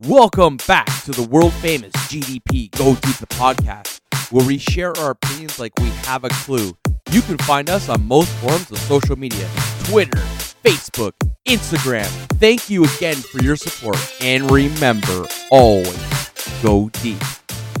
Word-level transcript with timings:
Welcome 0.00 0.56
back 0.66 0.86
to 1.04 1.12
the 1.12 1.22
world 1.22 1.52
famous 1.52 1.92
GDP 2.08 2.68
Go 2.72 2.96
Deep 2.96 3.16
the 3.18 3.28
podcast, 3.28 4.00
where 4.32 4.44
we 4.44 4.58
share 4.58 4.92
our 4.98 5.12
opinions 5.12 5.60
like 5.60 5.72
we 5.78 5.88
have 5.88 6.24
a 6.24 6.30
clue. 6.30 6.76
You 7.12 7.22
can 7.22 7.38
find 7.38 7.70
us 7.70 7.88
on 7.88 8.04
most 8.04 8.28
forms 8.38 8.72
of 8.72 8.78
social 8.78 9.14
media 9.14 9.48
Twitter, 9.84 10.18
Facebook, 10.64 11.12
Instagram. 11.46 12.08
Thank 12.40 12.68
you 12.68 12.82
again 12.84 13.14
for 13.14 13.40
your 13.40 13.54
support, 13.54 13.96
and 14.20 14.50
remember 14.50 15.26
always 15.52 16.30
go 16.60 16.88
deep. 16.94 17.22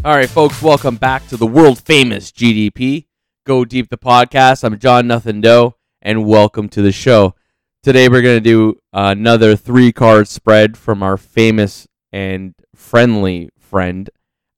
All 0.04 0.14
right, 0.14 0.30
folks, 0.30 0.62
welcome 0.62 0.94
back 0.94 1.26
to 1.28 1.36
the 1.36 1.48
world 1.48 1.80
famous 1.80 2.30
GDP 2.30 3.06
Go 3.44 3.64
Deep 3.64 3.90
the 3.90 3.98
podcast. 3.98 4.62
I'm 4.62 4.78
John 4.78 5.08
Nothing 5.08 5.40
Doe, 5.40 5.74
and 6.00 6.24
welcome 6.24 6.68
to 6.68 6.80
the 6.80 6.92
show. 6.92 7.34
Today 7.82 8.08
we're 8.08 8.22
going 8.22 8.36
to 8.36 8.40
do 8.40 8.78
another 8.92 9.56
three 9.56 9.90
card 9.90 10.28
spread 10.28 10.76
from 10.78 11.02
our 11.02 11.16
famous 11.16 11.88
and 12.14 12.54
friendly 12.76 13.50
friend 13.58 14.08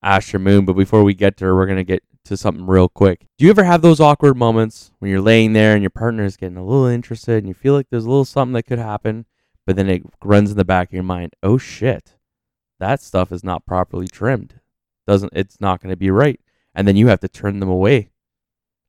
Asher 0.03 0.39
Moon. 0.39 0.67
But 0.67 0.75
before 0.75 1.03
we 1.03 1.15
get 1.15 1.39
to 1.39 1.47
her, 1.47 1.57
we're 1.57 1.65
going 1.65 1.79
to 1.79 1.85
get 1.85 2.03
to 2.27 2.37
something 2.37 2.67
real 2.67 2.87
quick. 2.87 3.27
Do 3.39 3.47
you 3.47 3.51
ever 3.51 3.65
have 3.65 3.81
those 3.81 3.99
awkward 3.99 4.37
moments 4.37 4.93
when 4.99 5.11
you're 5.11 5.23
laying 5.23 5.55
there 5.55 5.73
and 5.73 5.83
your 5.83 5.91
partner 5.91 6.25
is 6.25 6.37
getting 6.37 6.59
a 6.59 6.65
little 6.65 6.85
interested 6.85 7.39
and 7.39 7.49
you 7.49 7.55
feel 7.55 7.73
like 7.73 7.87
there's 7.89 8.05
a 8.05 8.11
little 8.11 8.27
something 8.27 8.53
that 8.53 8.65
could 8.65 8.79
happen, 8.79 9.25
but 9.65 9.75
then 9.75 9.89
it 9.89 10.03
runs 10.23 10.51
in 10.51 10.59
the 10.59 10.67
back 10.67 10.89
of 10.89 10.93
your 10.93 11.03
mind, 11.03 11.33
oh 11.43 11.57
shit, 11.57 12.19
that 12.79 13.01
stuff 13.01 13.33
is 13.33 13.43
not 13.43 13.65
properly 13.65 14.07
trimmed. 14.07 14.61
Doesn't 15.07 15.33
it's 15.35 15.59
not 15.59 15.81
going 15.81 15.93
to 15.93 15.97
be 15.97 16.11
right. 16.11 16.39
And 16.75 16.87
then 16.87 16.97
you 16.97 17.07
have 17.07 17.21
to 17.21 17.29
turn 17.29 17.61
them 17.61 17.71
away. 17.71 18.11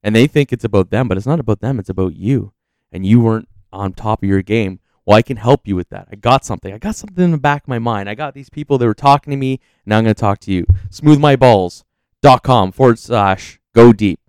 And 0.03 0.13
they 0.13 0.27
think 0.27 0.51
it's 0.51 0.65
about 0.65 0.89
them, 0.89 1.07
but 1.07 1.17
it's 1.17 1.25
not 1.25 1.39
about 1.39 1.61
them, 1.61 1.79
it's 1.79 1.89
about 1.89 2.17
you. 2.17 2.51
And 2.91 3.05
you 3.05 3.21
weren't 3.21 3.47
on 3.71 3.93
top 3.93 4.23
of 4.23 4.29
your 4.29 4.41
game. 4.41 4.81
Well, 5.07 5.15
I 5.15 5.21
can 5.21 5.37
help 5.37 5.65
you 5.65 5.77
with 5.77 5.87
that. 5.87 6.09
I 6.11 6.17
got 6.17 6.43
something. 6.43 6.73
I 6.73 6.79
got 6.79 6.97
something 6.97 7.23
in 7.23 7.31
the 7.31 7.37
back 7.37 7.63
of 7.63 7.69
my 7.69 7.79
mind. 7.79 8.09
I 8.09 8.13
got 8.13 8.33
these 8.33 8.49
people 8.49 8.77
that 8.77 8.85
were 8.85 8.93
talking 8.93 9.31
to 9.31 9.37
me. 9.37 9.61
Now 9.85 9.99
I'm 9.99 10.03
going 10.03 10.13
to 10.13 10.19
talk 10.19 10.39
to 10.39 10.51
you. 10.51 10.65
Smoothmyballs.com 10.89 12.73
forward 12.73 12.99
slash 12.99 13.61
go 13.73 13.93
deep. 13.93 14.19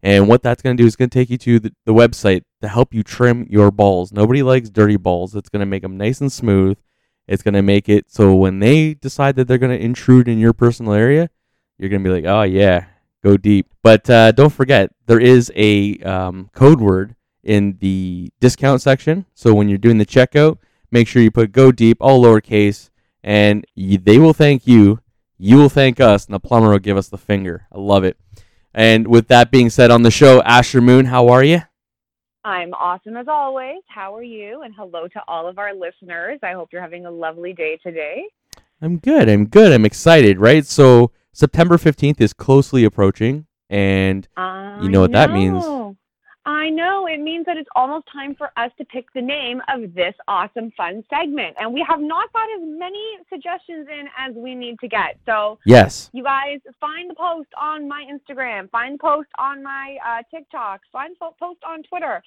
And 0.00 0.28
what 0.28 0.44
that's 0.44 0.62
going 0.62 0.76
to 0.76 0.80
do 0.80 0.86
is 0.86 0.94
going 0.94 1.10
to 1.10 1.18
take 1.18 1.28
you 1.28 1.38
to 1.38 1.58
the, 1.58 1.74
the 1.86 1.92
website 1.92 2.44
to 2.62 2.68
help 2.68 2.94
you 2.94 3.02
trim 3.02 3.48
your 3.50 3.72
balls. 3.72 4.12
Nobody 4.12 4.44
likes 4.44 4.70
dirty 4.70 4.96
balls. 4.96 5.34
It's 5.34 5.48
going 5.48 5.58
to 5.58 5.66
make 5.66 5.82
them 5.82 5.96
nice 5.96 6.20
and 6.20 6.30
smooth. 6.30 6.78
It's 7.26 7.42
going 7.42 7.54
to 7.54 7.62
make 7.62 7.88
it 7.88 8.08
so 8.08 8.32
when 8.36 8.60
they 8.60 8.94
decide 8.94 9.34
that 9.36 9.48
they're 9.48 9.58
going 9.58 9.76
to 9.76 9.84
intrude 9.84 10.28
in 10.28 10.38
your 10.38 10.52
personal 10.52 10.92
area, 10.92 11.30
you're 11.78 11.90
going 11.90 12.04
to 12.04 12.08
be 12.08 12.14
like, 12.14 12.26
oh, 12.26 12.42
yeah, 12.42 12.84
go 13.24 13.36
deep. 13.36 13.66
But 13.82 14.08
uh, 14.08 14.30
don't 14.30 14.52
forget, 14.52 14.92
there 15.06 15.18
is 15.18 15.50
a 15.56 15.98
um, 15.98 16.48
code 16.54 16.80
word 16.80 17.16
in 17.48 17.78
the 17.80 18.30
discount 18.40 18.82
section. 18.82 19.24
So 19.34 19.54
when 19.54 19.70
you're 19.70 19.78
doing 19.78 19.96
the 19.96 20.06
checkout, 20.06 20.58
make 20.90 21.08
sure 21.08 21.22
you 21.22 21.30
put 21.30 21.50
go 21.50 21.72
deep, 21.72 21.96
all 22.00 22.22
lowercase, 22.22 22.90
and 23.24 23.66
you, 23.74 23.96
they 23.96 24.18
will 24.18 24.34
thank 24.34 24.66
you. 24.66 25.00
You 25.38 25.56
will 25.56 25.70
thank 25.70 25.98
us, 25.98 26.26
and 26.26 26.34
the 26.34 26.40
plumber 26.40 26.70
will 26.70 26.78
give 26.78 26.98
us 26.98 27.08
the 27.08 27.16
finger. 27.16 27.66
I 27.72 27.78
love 27.78 28.04
it. 28.04 28.18
And 28.74 29.08
with 29.08 29.28
that 29.28 29.50
being 29.50 29.70
said, 29.70 29.90
on 29.90 30.02
the 30.02 30.10
show, 30.10 30.42
Asher 30.42 30.82
Moon, 30.82 31.06
how 31.06 31.28
are 31.28 31.42
you? 31.42 31.62
I'm 32.44 32.74
awesome 32.74 33.16
as 33.16 33.28
always. 33.28 33.82
How 33.88 34.14
are 34.14 34.22
you? 34.22 34.62
And 34.62 34.74
hello 34.76 35.08
to 35.08 35.22
all 35.26 35.48
of 35.48 35.58
our 35.58 35.74
listeners. 35.74 36.38
I 36.42 36.52
hope 36.52 36.68
you're 36.70 36.82
having 36.82 37.06
a 37.06 37.10
lovely 37.10 37.54
day 37.54 37.78
today. 37.82 38.24
I'm 38.82 38.98
good. 38.98 39.28
I'm 39.28 39.46
good. 39.46 39.72
I'm 39.72 39.86
excited, 39.86 40.38
right? 40.38 40.66
So 40.66 41.12
September 41.32 41.78
15th 41.78 42.20
is 42.20 42.32
closely 42.32 42.84
approaching, 42.84 43.46
and 43.70 44.28
I 44.36 44.80
you 44.82 44.88
know 44.90 45.00
what 45.00 45.12
that 45.12 45.32
means. 45.32 45.64
I 46.48 46.70
know. 46.70 47.06
It 47.06 47.20
means 47.20 47.44
that 47.44 47.58
it's 47.58 47.68
almost 47.76 48.06
time 48.10 48.34
for 48.34 48.50
us 48.56 48.70
to 48.78 48.84
pick 48.86 49.12
the 49.12 49.20
name 49.20 49.60
of 49.68 49.92
this 49.92 50.14
awesome, 50.26 50.70
fun 50.78 51.04
segment. 51.10 51.54
And 51.60 51.74
we 51.74 51.84
have 51.86 52.00
not 52.00 52.32
got 52.32 52.48
as 52.56 52.62
many 52.64 53.18
suggestions 53.28 53.86
in 53.86 54.06
as 54.16 54.34
we 54.34 54.54
need 54.54 54.78
to 54.80 54.88
get. 54.88 55.18
So, 55.26 55.58
Yes. 55.66 56.08
you 56.14 56.24
guys 56.24 56.60
find 56.80 57.10
the 57.10 57.14
post 57.14 57.50
on 57.60 57.86
my 57.86 58.02
Instagram, 58.10 58.70
find 58.70 58.94
the 58.94 58.98
post 58.98 59.28
on 59.38 59.62
my 59.62 59.98
uh, 60.02 60.22
TikTok, 60.34 60.80
find 60.90 61.14
the 61.20 61.26
post 61.38 61.60
on 61.66 61.82
Twitter 61.82 62.22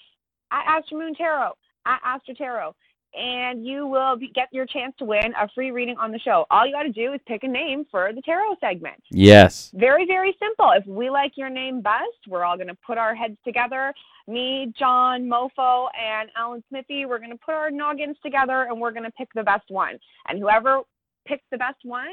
at 0.51 0.65
Astro 0.67 0.99
Moon 0.99 1.15
Tarot, 1.15 1.53
at 1.87 1.99
Astro 2.05 2.35
Tarot, 2.35 2.75
and 3.13 3.65
you 3.65 3.87
will 3.87 4.15
be, 4.15 4.29
get 4.29 4.47
your 4.51 4.65
chance 4.65 4.93
to 4.99 5.05
win 5.05 5.33
a 5.39 5.47
free 5.53 5.71
reading 5.71 5.97
on 5.97 6.11
the 6.11 6.19
show. 6.19 6.45
All 6.49 6.65
you 6.65 6.71
got 6.71 6.83
to 6.83 6.91
do 6.91 7.13
is 7.13 7.19
pick 7.27 7.43
a 7.43 7.47
name 7.47 7.85
for 7.91 8.11
the 8.13 8.21
tarot 8.21 8.55
segment. 8.59 9.01
Yes. 9.09 9.71
Very, 9.73 10.05
very 10.05 10.35
simple. 10.39 10.71
If 10.75 10.85
we 10.85 11.09
like 11.09 11.33
your 11.35 11.49
name 11.49 11.81
best, 11.81 12.27
we're 12.27 12.43
all 12.43 12.55
going 12.55 12.67
to 12.67 12.77
put 12.85 12.97
our 12.97 13.13
heads 13.13 13.37
together. 13.43 13.93
Me, 14.27 14.73
John, 14.77 15.23
Mofo, 15.23 15.87
and 15.99 16.29
Alan 16.37 16.63
Smithy, 16.69 17.05
we're 17.05 17.19
going 17.19 17.31
to 17.31 17.37
put 17.37 17.53
our 17.53 17.71
noggins 17.71 18.17
together 18.23 18.67
and 18.69 18.79
we're 18.79 18.91
going 18.91 19.03
to 19.03 19.11
pick 19.11 19.29
the 19.35 19.43
best 19.43 19.69
one. 19.69 19.99
And 20.27 20.39
whoever 20.39 20.81
picks 21.25 21.43
the 21.51 21.57
best 21.57 21.79
one, 21.83 22.07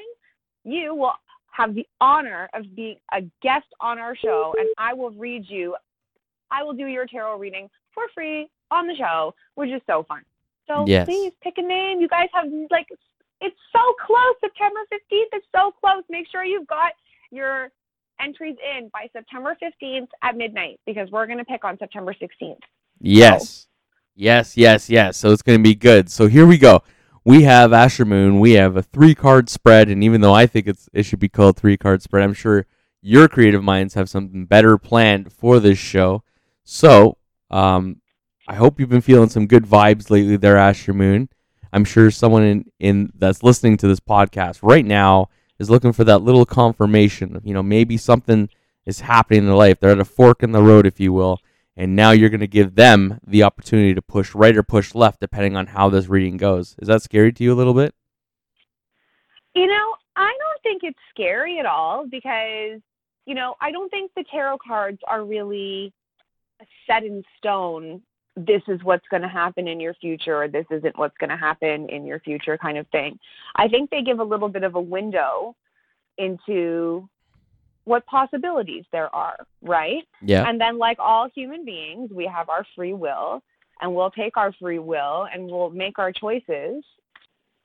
you 0.65 0.95
will 0.95 1.13
have 1.51 1.75
the 1.75 1.87
honor 2.01 2.49
of 2.55 2.65
being 2.75 2.97
a 3.13 3.23
guest 3.43 3.67
on 3.81 3.99
our 3.99 4.15
show, 4.15 4.55
and 4.59 4.69
I 4.79 4.95
will 4.95 5.11
read 5.11 5.45
you. 5.49 5.75
I 6.51 6.63
will 6.63 6.73
do 6.73 6.87
your 6.87 7.07
tarot 7.07 7.39
reading 7.39 7.69
for 7.93 8.05
free 8.15 8.49
on 8.71 8.87
the 8.87 8.95
show, 8.95 9.35
which 9.55 9.71
is 9.71 9.83
so 9.87 10.05
fun. 10.07 10.23
So 10.69 10.85
Yes. 10.87 11.07
please 11.07 11.33
pick 11.43 11.59
a 11.59 11.63
name. 11.63 12.01
You 12.01 12.09
guys 12.09 12.29
have 12.33 12.47
like 12.71 12.87
it's 13.41 13.57
so 13.73 13.95
close. 14.05 14.35
September 14.41 14.81
15th 14.93 15.37
is 15.39 15.43
so 15.55 15.73
close. 15.81 16.03
Make 16.11 16.27
sure 16.31 16.45
you've 16.45 16.67
got 16.67 16.93
your 17.31 17.71
entries 18.21 18.57
in 18.77 18.91
by 18.93 19.09
September 19.13 19.57
15th 19.63 20.09
at 20.23 20.37
midnight 20.37 20.81
because 20.87 21.11
we're 21.11 21.27
going 21.27 21.39
to 21.39 21.45
pick 21.45 21.65
on 21.65 21.79
September 21.79 22.15
16th. 22.15 22.59
Yes. 23.01 23.69
Yes, 24.17 24.57
yes, 24.57 24.91
yes. 24.91 25.17
So 25.17 25.31
it's 25.31 25.43
going 25.43 25.59
to 25.59 25.63
be 25.63 25.77
good. 25.77 26.11
So 26.11 26.27
here 26.27 26.47
we 26.47 26.59
go. 26.59 26.83
We 27.25 27.45
have 27.45 27.73
Asher 27.73 28.05
Moon. 28.05 28.41
We 28.41 28.53
have 28.55 28.77
a 28.77 28.83
three 28.83 29.15
card 29.15 29.49
spread. 29.49 29.89
And 29.89 30.03
even 30.03 30.21
though 30.21 30.35
I 30.35 30.47
think 30.47 30.67
it's, 30.67 30.89
it 30.93 31.05
should 31.05 31.21
be 31.21 31.29
called 31.29 31.57
three 31.57 31.77
card 31.77 32.03
spread, 32.03 32.25
I'm 32.25 32.35
sure 32.35 32.67
your 33.01 33.29
creative 33.29 33.63
minds 33.63 33.95
have 33.95 34.11
something 34.11 34.47
better 34.47 34.77
planned 34.79 35.33
for 35.33 35.61
this 35.61 35.79
show. 35.79 36.25
So 36.65 37.19
um, 37.51 38.01
I 38.49 38.57
hope 38.57 38.81
you've 38.81 38.89
been 38.89 39.01
feeling 39.01 39.29
some 39.29 39.47
good 39.47 39.65
vibes 39.65 40.11
lately 40.11 40.37
there, 40.37 40.57
Asher 40.57 40.93
Moon. 40.93 41.29
I'm 41.73 41.85
sure 41.85 42.11
someone 42.11 42.43
in, 42.43 42.73
in 42.81 43.13
that's 43.15 43.45
listening 43.45 43.77
to 43.77 43.87
this 43.87 44.01
podcast 44.01 44.59
right 44.63 44.85
now 44.85 45.29
is 45.61 45.71
looking 45.71 45.93
for 45.93 46.03
that 46.05 46.23
little 46.23 46.47
confirmation. 46.47 47.41
You 47.45 47.55
know, 47.55 47.63
maybe 47.63 47.97
something 47.97 48.49
is 48.87 49.01
happening 49.01 49.41
in 49.41 49.47
their 49.47 49.55
life. 49.55 49.79
They're 49.79 49.91
at 49.91 50.01
a 50.01 50.05
fork 50.05 50.43
in 50.43 50.51
the 50.51 50.63
road, 50.63 50.87
if 50.87 50.99
you 50.99 51.13
will 51.13 51.41
and 51.79 51.95
now 51.95 52.11
you're 52.11 52.29
going 52.29 52.41
to 52.41 52.49
give 52.49 52.75
them 52.75 53.21
the 53.25 53.45
opportunity 53.45 53.95
to 53.95 54.03
push 54.03 54.35
right 54.35 54.57
or 54.57 54.65
push 54.65 54.97
left 54.97 55.21
depending 55.21 55.57
on 55.57 55.69
how 55.69 55.89
this 55.89 56.09
reading 56.09 56.37
goes. 56.37 56.75
Is 56.81 56.89
that 56.89 57.03
scary 57.03 57.33
to 57.33 57.45
you 57.45 57.53
a 57.53 57.55
little 57.55 57.73
bit? 57.73 57.95
You 59.55 59.69
know, 59.69 59.95
I 60.17 60.33
don't 60.39 60.63
think 60.65 60.83
it's 60.83 60.99
scary 61.11 61.61
at 61.61 61.67
all 61.67 62.05
because, 62.05 62.81
you 63.27 63.35
know, 63.37 63.55
I 63.61 63.71
don't 63.71 63.89
think 63.91 64.11
the 64.17 64.25
tarot 64.25 64.59
cards 64.67 64.99
are 65.09 65.25
really 65.25 65.93
set 66.89 67.05
in 67.05 67.23
stone. 67.39 68.03
This 68.47 68.63
is 68.69 68.83
what's 68.85 69.07
going 69.09 69.23
to 69.23 69.29
happen 69.29 69.67
in 69.67 69.81
your 69.81 69.95
future, 69.95 70.43
or 70.43 70.49
this 70.49 70.67
isn't 70.71 70.97
what's 70.97 71.17
going 71.19 71.31
to 71.31 71.37
happen 71.37 71.89
in 71.89 72.07
your 72.07 72.21
future, 72.21 72.57
kind 72.57 72.79
of 72.79 72.87
thing. 72.89 73.19
I 73.57 73.69
think 73.69 73.91
they 73.91 74.03
give 74.03 74.21
a 74.21 74.25
little 74.25 74.49
bit 74.49 74.63
of 74.63 74.75
a 74.77 74.81
window 74.81 75.57
into 76.19 77.09
what 77.85 78.07
possibilities 78.07 78.85
there 78.93 79.13
are, 79.15 79.39
right? 79.63 80.05
Yeah. 80.23 80.49
And 80.49 80.61
then, 80.61 80.79
like 80.79 80.99
all 81.01 81.29
human 81.35 81.65
beings, 81.65 82.11
we 82.13 82.27
have 82.27 82.49
our 82.49 82.65
free 82.77 82.93
will, 82.93 83.43
and 83.81 83.95
we'll 83.95 84.11
take 84.11 84.37
our 84.37 84.53
free 84.53 84.79
will 84.79 85.27
and 85.33 85.47
we'll 85.47 85.71
make 85.71 85.99
our 85.99 86.13
choices. 86.13 86.85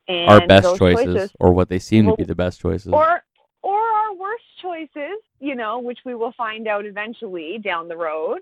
And 0.07 0.29
Our 0.29 0.47
best 0.47 0.63
those 0.63 0.79
choices, 0.79 1.31
or 1.39 1.53
what 1.53 1.69
they 1.69 1.79
seem 1.79 2.07
to 2.07 2.15
be 2.15 2.23
the 2.23 2.35
best 2.35 2.59
choices. 2.59 2.91
or 2.91 3.23
or 3.61 3.79
our 3.79 4.13
worst 4.13 4.43
choices, 4.61 5.19
you 5.39 5.55
know, 5.55 5.79
which 5.79 5.99
we 6.05 6.13
will 6.15 6.33
find 6.33 6.67
out 6.67 6.85
eventually 6.85 7.57
down 7.63 7.87
the 7.87 7.95
road. 7.95 8.39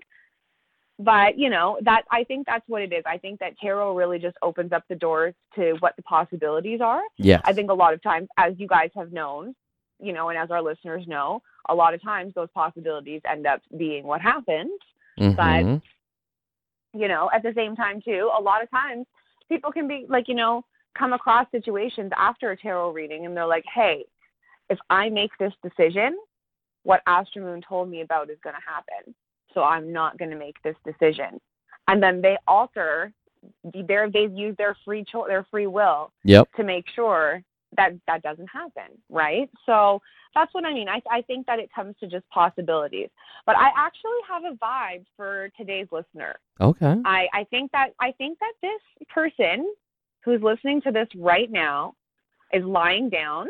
But 1.04 1.38
you 1.38 1.50
know 1.50 1.78
that 1.82 2.02
I 2.10 2.24
think 2.24 2.46
that's 2.46 2.66
what 2.68 2.82
it 2.82 2.92
is. 2.92 3.02
I 3.06 3.18
think 3.18 3.40
that 3.40 3.58
tarot 3.58 3.96
really 3.96 4.18
just 4.18 4.36
opens 4.42 4.72
up 4.72 4.84
the 4.88 4.94
doors 4.94 5.34
to 5.56 5.74
what 5.80 5.96
the 5.96 6.02
possibilities 6.02 6.80
are. 6.80 7.02
yes. 7.16 7.40
I 7.44 7.52
think 7.52 7.70
a 7.70 7.74
lot 7.74 7.92
of 7.94 8.02
times, 8.02 8.28
as 8.36 8.54
you 8.58 8.68
guys 8.68 8.90
have 8.94 9.12
known, 9.12 9.54
you 10.00 10.12
know, 10.12 10.28
and 10.28 10.38
as 10.38 10.50
our 10.50 10.62
listeners 10.62 11.06
know, 11.06 11.42
a 11.68 11.74
lot 11.74 11.94
of 11.94 12.02
times 12.02 12.34
those 12.34 12.50
possibilities 12.54 13.20
end 13.28 13.46
up 13.46 13.62
being 13.76 14.04
what 14.04 14.20
happens. 14.20 14.78
Mhm. 15.18 15.82
You 16.94 17.08
know, 17.08 17.30
at 17.32 17.42
the 17.42 17.52
same 17.54 17.74
time 17.74 18.00
too, 18.02 18.30
a 18.36 18.40
lot 18.40 18.62
of 18.62 18.70
times 18.70 19.06
people 19.48 19.72
can 19.72 19.88
be 19.88 20.06
like, 20.08 20.28
you 20.28 20.34
know, 20.34 20.64
come 20.94 21.12
across 21.14 21.50
situations 21.50 22.12
after 22.16 22.50
a 22.50 22.56
tarot 22.56 22.92
reading 22.92 23.24
and 23.26 23.36
they're 23.36 23.46
like, 23.46 23.64
hey, 23.72 24.04
if 24.68 24.78
I 24.90 25.08
make 25.08 25.30
this 25.38 25.54
decision, 25.62 26.18
what 26.82 27.02
Astro 27.06 27.42
Moon 27.42 27.62
told 27.66 27.88
me 27.88 28.02
about 28.02 28.30
is 28.30 28.38
going 28.42 28.56
to 28.56 28.62
happen. 28.70 29.14
So 29.54 29.62
I'm 29.62 29.92
not 29.92 30.18
going 30.18 30.30
to 30.30 30.36
make 30.36 30.56
this 30.62 30.76
decision. 30.84 31.40
And 31.88 32.02
then 32.02 32.20
they 32.20 32.36
alter 32.46 33.12
their 33.86 34.08
they 34.08 34.26
use 34.32 34.56
their 34.56 34.76
free 34.84 35.04
cho- 35.10 35.26
their 35.26 35.44
free 35.50 35.66
will 35.66 36.12
Yep. 36.24 36.48
to 36.56 36.64
make 36.64 36.88
sure 36.94 37.42
that 37.76 37.92
that 38.06 38.22
doesn't 38.22 38.48
happen, 38.48 38.96
right? 39.08 39.50
So 39.66 40.00
that's 40.34 40.52
what 40.54 40.64
I 40.64 40.72
mean. 40.72 40.88
I 40.88 41.02
I 41.10 41.22
think 41.22 41.46
that 41.46 41.58
it 41.58 41.70
comes 41.74 41.96
to 42.00 42.06
just 42.06 42.28
possibilities. 42.30 43.08
But 43.46 43.56
I 43.56 43.70
actually 43.76 44.20
have 44.28 44.44
a 44.44 44.56
vibe 44.56 45.04
for 45.16 45.50
today's 45.56 45.88
listener. 45.90 46.36
Okay. 46.60 46.96
I 47.04 47.28
I 47.32 47.44
think 47.44 47.72
that 47.72 47.90
I 48.00 48.12
think 48.12 48.38
that 48.38 48.52
this 48.62 49.06
person 49.08 49.72
who's 50.24 50.40
listening 50.40 50.80
to 50.82 50.92
this 50.92 51.08
right 51.16 51.50
now 51.50 51.94
is 52.52 52.64
lying 52.64 53.08
down 53.08 53.48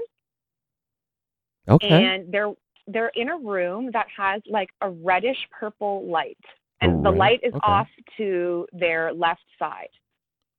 Okay. 1.68 1.88
and 1.88 2.32
they're 2.32 2.52
they're 2.86 3.12
in 3.14 3.28
a 3.28 3.36
room 3.38 3.90
that 3.92 4.06
has 4.16 4.42
like 4.50 4.70
a 4.80 4.90
reddish 4.90 5.38
purple 5.50 6.04
light 6.10 6.38
and 6.80 7.04
the 7.04 7.10
light 7.10 7.40
is 7.44 7.52
okay. 7.54 7.60
off 7.62 7.86
to 8.16 8.66
their 8.72 9.12
left 9.12 9.44
side 9.58 9.88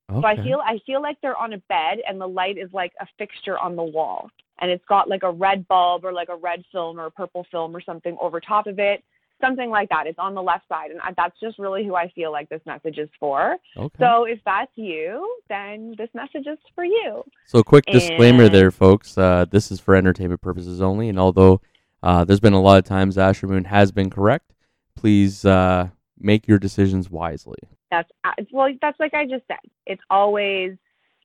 so 0.10 0.26
i 0.26 0.36
feel 0.38 0.60
i 0.66 0.78
feel 0.86 1.02
like 1.02 1.18
they're 1.22 1.38
on 1.38 1.54
a 1.54 1.58
bed 1.70 2.00
and 2.08 2.20
the 2.22 2.28
light 2.28 2.58
is 2.58 2.70
like 2.74 2.94
a 3.02 3.08
fixture 3.18 3.58
on 3.60 3.76
the 3.76 3.84
wall 3.84 4.30
and 4.60 4.70
it's 4.72 4.86
got 4.86 5.10
like 5.10 5.24
a 5.24 5.32
red 5.32 5.68
bulb 5.68 6.06
or 6.06 6.14
like 6.14 6.30
a 6.30 6.36
red 6.36 6.64
film 6.72 7.00
or 7.00 7.10
purple 7.10 7.46
film 7.52 7.76
or 7.76 7.82
something 7.82 8.16
over 8.22 8.40
top 8.40 8.68
of 8.68 8.80
it 8.80 9.04
something 9.42 9.70
like 9.70 9.90
that 9.90 10.08
it's 10.08 10.20
on 10.20 10.34
the 10.36 10.42
left 10.42 10.66
side 10.70 10.92
and 10.92 11.02
I, 11.02 11.12
that's 11.18 11.38
just 11.42 11.58
really 11.60 11.84
who 11.84 11.96
i 11.96 12.10
feel 12.16 12.32
like 12.32 12.48
this 12.48 12.62
message 12.66 12.98
is 12.98 13.10
for 13.20 13.58
Okay. 13.76 13.96
so 14.00 14.24
if 14.26 14.40
that's 14.46 14.72
you 14.76 15.38
then 15.50 15.96
this 15.98 16.10
message 16.14 16.48
is 16.48 16.60
for 16.76 16.86
you 16.86 17.24
So, 17.48 17.64
quick 17.64 17.86
disclaimer 17.88 18.44
And- 18.46 18.56
there, 18.56 18.72
folks. 18.72 19.18
Uh, 19.18 19.46
this 19.50 19.72
is 19.72 19.80
for 19.82 19.96
entertainment 19.96 20.42
purposes 20.42 20.82
only. 20.82 21.10
And 21.10 21.20
although 21.20 21.60
uh, 22.04 22.24
there's 22.26 22.40
been 22.40 22.54
a 22.54 22.62
lot 22.62 22.78
of 22.78 22.84
times 22.84 23.18
Asher 23.18 23.48
Moon 23.48 23.64
has 23.64 23.92
been 23.92 24.10
correct, 24.10 24.54
please 24.96 25.44
uh, 25.46 25.90
make 26.20 26.48
your 26.48 26.60
decisions 26.60 27.10
wisely. 27.10 27.58
that's 27.90 28.12
uh, 28.24 28.32
well 28.52 28.72
that's 28.82 29.00
like 29.00 29.14
i 29.14 29.26
just 29.26 29.46
said. 29.48 29.58
It's 29.88 30.02
always 30.10 30.78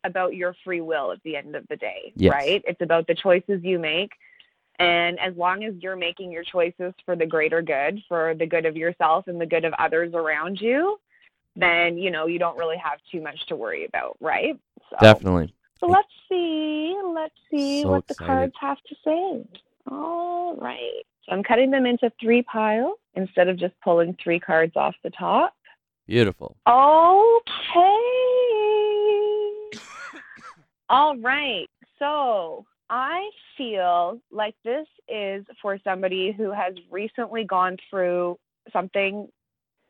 about 0.04 0.34
your 0.34 0.54
free 0.64 0.80
will 0.80 1.12
at 1.12 1.22
the 1.24 1.36
end 1.36 1.54
of 1.56 1.66
the 1.68 1.76
day 1.76 2.12
Yes. 2.16 2.32
right? 2.32 2.62
It's 2.66 2.80
about 2.80 3.06
the 3.08 3.14
choices 3.14 3.60
you 3.62 3.78
make. 3.78 4.12
And 4.78 5.18
as 5.18 5.34
long 5.36 5.64
as 5.64 5.74
you're 5.80 5.96
making 5.96 6.30
your 6.30 6.44
choices 6.44 6.94
for 7.04 7.16
the 7.16 7.26
greater 7.26 7.60
good 7.62 8.00
for 8.08 8.34
the 8.38 8.46
good 8.46 8.64
of 8.64 8.76
yourself 8.76 9.26
and 9.26 9.40
the 9.40 9.46
good 9.46 9.64
of 9.64 9.72
others 9.78 10.14
around 10.14 10.60
you 10.60 10.98
then 11.56 11.98
you 11.98 12.10
know 12.12 12.26
you 12.26 12.38
don't 12.38 12.56
really 12.56 12.76
have 12.76 12.98
too 13.10 13.20
much 13.20 13.44
to 13.48 13.56
worry 13.56 13.84
about 13.86 14.16
right? 14.20 14.56
So, 14.90 14.96
Definitely. 15.00 15.52
so 15.80 15.86
let's 15.88 16.08
see 16.28 16.94
let's 17.14 17.34
see 17.50 17.82
So 17.82 17.90
what 17.90 18.06
the 18.06 18.14
cards 18.14 18.54
have 18.60 18.78
to 18.88 18.94
say 19.04 19.44
all 19.90 20.56
right 20.56 21.02
so 21.24 21.32
i'm 21.32 21.42
cutting 21.42 21.70
them 21.70 21.86
into 21.86 22.10
three 22.20 22.42
piles 22.42 22.98
instead 23.14 23.48
of 23.48 23.58
just 23.58 23.74
pulling 23.82 24.16
three 24.22 24.40
cards 24.40 24.72
off 24.76 24.94
the 25.02 25.10
top 25.10 25.54
Beautiful. 26.08 26.56
Okay. 26.66 26.72
All 30.88 31.18
right. 31.18 31.66
So 31.98 32.64
I 32.88 33.28
feel 33.58 34.18
like 34.32 34.54
this 34.64 34.86
is 35.06 35.44
for 35.60 35.78
somebody 35.84 36.32
who 36.32 36.50
has 36.50 36.72
recently 36.90 37.44
gone 37.44 37.76
through 37.90 38.38
something 38.72 39.28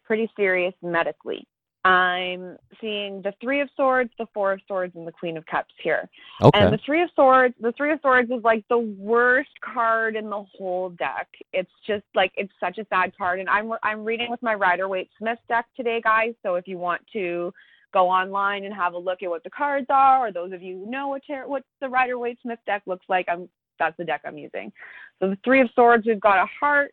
pretty 0.04 0.28
serious 0.36 0.74
medically. 0.82 1.46
I'm 1.84 2.56
seeing 2.80 3.22
the 3.22 3.32
Three 3.40 3.60
of 3.60 3.68
Swords, 3.76 4.10
the 4.18 4.26
Four 4.34 4.52
of 4.52 4.60
Swords, 4.66 4.94
and 4.96 5.06
the 5.06 5.12
Queen 5.12 5.36
of 5.36 5.46
Cups 5.46 5.74
here. 5.82 6.08
Okay. 6.42 6.58
And 6.58 6.72
the 6.72 6.78
Three 6.84 7.02
of 7.02 7.10
Swords, 7.14 7.54
the 7.60 7.72
Three 7.72 7.92
of 7.92 8.00
Swords 8.00 8.30
is 8.30 8.42
like 8.42 8.64
the 8.68 8.78
worst 8.78 9.50
card 9.60 10.16
in 10.16 10.28
the 10.28 10.44
whole 10.56 10.90
deck. 10.90 11.28
It's 11.52 11.70
just 11.86 12.04
like 12.14 12.32
it's 12.36 12.52
such 12.58 12.78
a 12.78 12.86
sad 12.90 13.16
card. 13.16 13.40
And 13.40 13.48
I'm 13.48 13.72
I'm 13.82 14.04
reading 14.04 14.30
with 14.30 14.42
my 14.42 14.54
Rider 14.54 14.88
Waite 14.88 15.10
Smith 15.18 15.38
deck 15.48 15.66
today, 15.76 16.00
guys. 16.02 16.34
So 16.42 16.56
if 16.56 16.66
you 16.66 16.78
want 16.78 17.02
to 17.12 17.52
go 17.94 18.08
online 18.08 18.64
and 18.64 18.74
have 18.74 18.94
a 18.94 18.98
look 18.98 19.22
at 19.22 19.30
what 19.30 19.44
the 19.44 19.50
cards 19.50 19.86
are, 19.88 20.26
or 20.26 20.32
those 20.32 20.52
of 20.52 20.62
you 20.62 20.78
who 20.84 20.90
know 20.90 21.08
what 21.08 21.22
what 21.46 21.62
the 21.80 21.88
Rider 21.88 22.18
Waite 22.18 22.38
Smith 22.42 22.58
deck 22.66 22.82
looks 22.86 23.06
like, 23.08 23.26
I'm 23.28 23.48
that's 23.78 23.96
the 23.96 24.04
deck 24.04 24.22
I'm 24.24 24.36
using. 24.36 24.72
So 25.20 25.30
the 25.30 25.38
Three 25.44 25.60
of 25.60 25.70
Swords, 25.74 26.06
we've 26.06 26.20
got 26.20 26.42
a 26.42 26.46
heart 26.58 26.92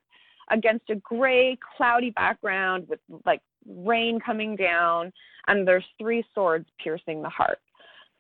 against 0.50 0.90
a 0.90 0.96
gray, 0.96 1.58
cloudy 1.78 2.12
background 2.12 2.88
with 2.88 3.00
like 3.26 3.42
rain 3.68 4.20
coming 4.20 4.56
down, 4.56 5.12
and 5.48 5.68
there's 5.68 5.86
three 6.00 6.24
swords 6.34 6.68
piercing 6.82 7.22
the 7.22 7.30
heart. 7.30 7.60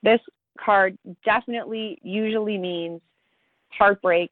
This 0.03 0.19
card 0.59 0.97
definitely 1.23 1.99
usually 2.03 2.57
means 2.57 3.01
heartbreak, 3.69 4.31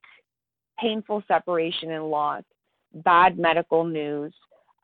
painful 0.80 1.24
separation 1.28 1.92
and 1.92 2.10
loss, 2.10 2.44
bad 2.96 3.38
medical 3.38 3.84
news, 3.84 4.34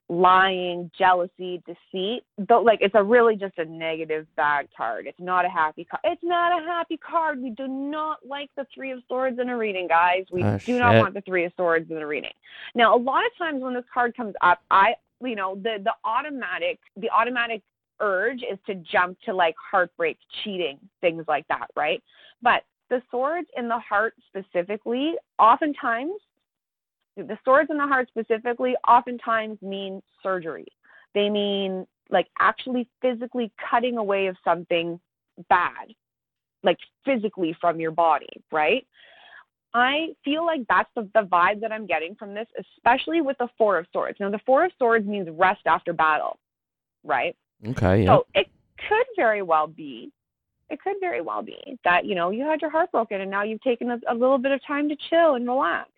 lying, 0.09 0.89
jealousy, 0.97 1.61
deceit. 1.65 2.23
Though 2.37 2.61
like 2.61 2.79
it's 2.81 2.95
a 2.95 3.03
really 3.03 3.35
just 3.35 3.57
a 3.59 3.65
negative 3.65 4.25
bad 4.35 4.67
card. 4.75 5.05
It's 5.05 5.19
not 5.19 5.45
a 5.45 5.49
happy 5.49 5.85
card. 5.85 6.01
It's 6.03 6.23
not 6.23 6.61
a 6.61 6.65
happy 6.65 6.97
card. 6.97 7.41
We 7.41 7.51
do 7.51 7.67
not 7.67 8.25
like 8.25 8.49
the 8.57 8.65
3 8.73 8.91
of 8.91 8.99
swords 9.07 9.39
in 9.39 9.49
a 9.49 9.57
reading, 9.57 9.87
guys. 9.87 10.25
We 10.31 10.43
Ah, 10.43 10.57
do 10.65 10.79
not 10.79 10.95
want 10.95 11.13
the 11.13 11.21
3 11.21 11.45
of 11.45 11.53
swords 11.55 11.89
in 11.91 11.97
a 11.97 12.07
reading. 12.07 12.33
Now, 12.73 12.95
a 12.95 12.97
lot 12.97 13.23
of 13.25 13.31
times 13.37 13.61
when 13.61 13.73
this 13.75 13.85
card 13.93 14.17
comes 14.17 14.33
up, 14.41 14.61
I 14.71 14.95
you 15.21 15.35
know, 15.35 15.55
the 15.55 15.77
the 15.83 15.93
automatic 16.03 16.79
the 16.97 17.09
automatic 17.09 17.61
urge 17.99 18.41
is 18.49 18.57
to 18.65 18.75
jump 18.75 19.17
to 19.25 19.33
like 19.33 19.55
heartbreak, 19.71 20.17
cheating, 20.43 20.79
things 21.01 21.25
like 21.27 21.47
that, 21.49 21.67
right? 21.75 22.01
But 22.41 22.63
the 22.89 23.01
swords 23.11 23.47
in 23.55 23.67
the 23.67 23.77
heart 23.77 24.15
specifically, 24.27 25.13
oftentimes, 25.37 26.13
the 27.15 27.37
swords 27.43 27.69
in 27.69 27.77
the 27.77 27.87
heart 27.87 28.07
specifically, 28.09 28.75
oftentimes 28.87 29.61
mean 29.61 30.01
surgery. 30.23 30.67
They 31.13 31.29
mean 31.29 31.85
like 32.09 32.27
actually 32.39 32.87
physically 33.01 33.51
cutting 33.69 33.97
away 33.97 34.27
of 34.27 34.35
something 34.43 34.99
bad, 35.49 35.93
like 36.63 36.77
physically 37.05 37.55
from 37.59 37.79
your 37.79 37.91
body, 37.91 38.29
right? 38.51 38.85
I 39.73 40.15
feel 40.25 40.45
like 40.45 40.61
that's 40.67 40.89
the, 40.95 41.07
the 41.13 41.21
vibe 41.21 41.61
that 41.61 41.71
I'm 41.71 41.85
getting 41.85 42.15
from 42.15 42.33
this, 42.33 42.47
especially 42.59 43.21
with 43.21 43.37
the 43.37 43.47
Four 43.57 43.77
of 43.77 43.85
Swords. 43.93 44.17
Now, 44.19 44.31
the 44.31 44.39
Four 44.45 44.65
of 44.65 44.71
Swords 44.79 45.05
means 45.05 45.29
rest 45.31 45.61
after 45.67 45.93
battle, 45.93 46.39
right? 47.03 47.35
okay. 47.67 48.03
Yeah. 48.03 48.15
So 48.15 48.25
it 48.33 48.47
could 48.87 49.05
very 49.15 49.43
well 49.43 49.67
be, 49.67 50.11
it 50.69 50.81
could 50.81 50.95
very 50.99 51.21
well 51.21 51.43
be 51.43 51.77
that, 51.83 52.05
you 52.05 52.15
know, 52.15 52.31
you 52.31 52.43
had 52.43 52.61
your 52.61 52.71
heart 52.71 52.91
broken 52.91 53.21
and 53.21 53.29
now 53.29 53.43
you've 53.43 53.61
taken 53.61 53.91
a, 53.91 53.99
a 54.09 54.13
little 54.13 54.39
bit 54.39 54.51
of 54.51 54.59
time 54.65 54.89
to 54.89 54.95
chill 55.09 55.35
and 55.35 55.47
relax. 55.47 55.89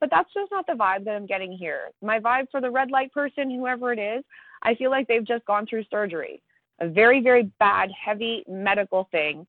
But 0.00 0.10
that's 0.10 0.32
just 0.32 0.50
not 0.50 0.66
the 0.66 0.74
vibe 0.74 1.04
that 1.04 1.16
I'm 1.16 1.26
getting 1.26 1.52
here. 1.52 1.90
My 2.02 2.20
vibe 2.20 2.46
for 2.50 2.60
the 2.60 2.70
red 2.70 2.90
light 2.90 3.12
person, 3.12 3.50
whoever 3.50 3.92
it 3.92 3.98
is, 3.98 4.24
I 4.62 4.74
feel 4.74 4.90
like 4.90 5.08
they've 5.08 5.26
just 5.26 5.44
gone 5.44 5.66
through 5.66 5.84
surgery, 5.90 6.42
a 6.80 6.88
very, 6.88 7.20
very 7.20 7.50
bad, 7.58 7.90
heavy 7.92 8.44
medical 8.48 9.08
thing. 9.10 9.46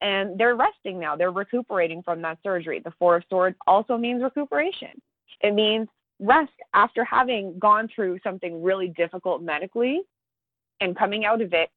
And 0.00 0.38
they're 0.38 0.56
resting 0.56 0.98
now. 0.98 1.14
They're 1.14 1.30
recuperating 1.30 2.02
from 2.02 2.20
that 2.22 2.38
surgery. 2.42 2.80
The 2.84 2.92
Four 2.98 3.16
of 3.16 3.24
Swords 3.28 3.56
also 3.68 3.96
means 3.96 4.22
recuperation. 4.22 5.00
It 5.42 5.54
means 5.54 5.88
rest 6.18 6.52
after 6.74 7.04
having 7.04 7.58
gone 7.58 7.88
through 7.94 8.18
something 8.24 8.62
really 8.62 8.88
difficult 8.88 9.42
medically 9.42 10.02
and 10.80 10.96
coming 10.96 11.24
out 11.24 11.40
of 11.40 11.52
it 11.52 11.70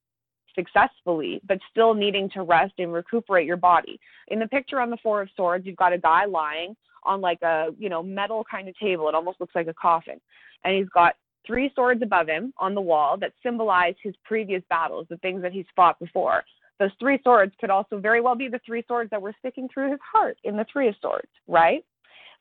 successfully, 0.55 1.41
but 1.47 1.59
still 1.69 1.93
needing 1.93 2.29
to 2.31 2.41
rest 2.43 2.73
and 2.79 2.93
recuperate 2.93 3.45
your 3.45 3.57
body. 3.57 3.99
In 4.29 4.39
the 4.39 4.47
picture 4.47 4.79
on 4.79 4.89
the 4.89 4.97
Four 5.03 5.21
of 5.21 5.29
Swords, 5.35 5.65
you've 5.65 5.75
got 5.75 5.93
a 5.93 5.97
guy 5.97 6.25
lying 6.25 6.75
on 7.03 7.21
like 7.21 7.41
a 7.43 7.67
you 7.77 7.89
know 7.89 8.01
metal 8.01 8.43
kind 8.49 8.67
of 8.67 8.77
table. 8.79 9.07
It 9.07 9.15
almost 9.15 9.39
looks 9.39 9.55
like 9.55 9.67
a 9.67 9.73
coffin, 9.73 10.19
and 10.63 10.75
he's 10.75 10.89
got 10.89 11.15
three 11.45 11.71
swords 11.75 12.01
above 12.01 12.27
him 12.27 12.53
on 12.57 12.73
the 12.73 12.81
wall 12.81 13.17
that 13.17 13.33
symbolize 13.43 13.95
his 14.01 14.15
previous 14.23 14.63
battles, 14.69 15.05
the 15.09 15.17
things 15.17 15.41
that 15.41 15.51
he's 15.51 15.65
fought 15.75 15.99
before. 15.99 16.43
Those 16.79 16.91
three 16.99 17.19
swords 17.23 17.53
could 17.59 17.69
also 17.69 17.99
very 17.99 18.19
well 18.21 18.35
be 18.35 18.49
the 18.49 18.59
three 18.65 18.83
swords 18.87 19.09
that 19.11 19.21
were 19.21 19.33
sticking 19.39 19.69
through 19.73 19.91
his 19.91 19.99
heart 20.11 20.37
in 20.43 20.57
the 20.57 20.65
Three 20.71 20.89
of 20.89 20.95
Swords, 21.01 21.29
right? 21.47 21.85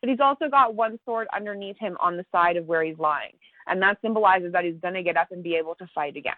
But 0.00 0.10
he's 0.10 0.20
also 0.20 0.48
got 0.48 0.74
one 0.74 0.98
sword 1.04 1.28
underneath 1.34 1.78
him 1.78 1.96
on 2.00 2.16
the 2.16 2.26
side 2.32 2.56
of 2.56 2.66
where 2.66 2.82
he's 2.82 2.98
lying. 2.98 3.32
And 3.66 3.80
that 3.80 3.98
symbolizes 4.02 4.52
that 4.52 4.64
he's 4.64 4.80
going 4.82 4.94
to 4.94 5.02
get 5.02 5.16
up 5.16 5.30
and 5.30 5.42
be 5.42 5.54
able 5.54 5.76
to 5.76 5.88
fight 5.94 6.16
again. 6.16 6.34